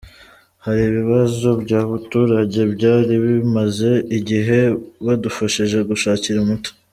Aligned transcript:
Hari 0.65 0.81
ibibazo 0.89 1.47
by’abaturage 1.63 2.59
byari 2.73 3.13
bimaze 3.25 3.89
igihe 4.17 4.59
badufashije 5.05 5.77
gushakira 5.89 6.37
umuti. 6.45 6.71